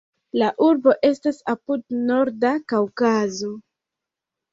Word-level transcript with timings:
La 0.41 0.45
urbo 0.67 0.93
estas 1.09 1.37
apud 1.53 1.83
Norda 2.05 2.53
Kaŭkazo. 2.73 3.51